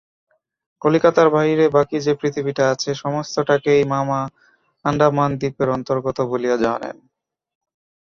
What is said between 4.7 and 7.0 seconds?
আণ্ডামান দ্বীপের অন্তর্গত বলিয়া জানেন।